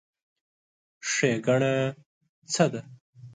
ښېګڼه 1.09 1.73
څه 2.53 2.65
ده؟ 2.71 2.81